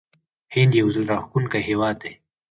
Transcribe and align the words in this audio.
هند 0.55 0.71
یو 0.81 0.87
زړه 0.95 1.05
راښکونکی 1.11 1.61
هیواد 1.69 1.95
دی. 2.03 2.13